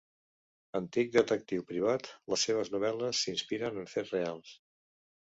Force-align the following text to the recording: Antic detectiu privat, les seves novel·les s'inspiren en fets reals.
Antic 0.77 1.09
detectiu 1.15 1.65
privat, 1.71 2.09
les 2.33 2.45
seves 2.47 2.71
novel·les 2.77 3.19
s'inspiren 3.25 3.77
en 3.83 3.91
fets 3.93 4.15
reals. 4.15 4.55